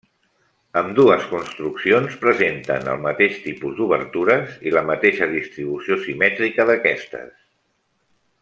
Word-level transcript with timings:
Ambdues 0.79 1.27
construccions 1.33 2.15
presenten 2.23 2.89
el 2.95 3.03
mateix 3.05 3.37
tipus 3.43 3.77
d'obertures 3.81 4.57
i 4.71 4.73
la 4.77 4.85
mateixa 4.91 5.31
distribució 5.37 6.03
simètrica 6.07 6.67
d'aquestes. 6.71 7.33